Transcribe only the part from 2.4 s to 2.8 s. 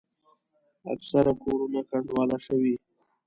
شوي.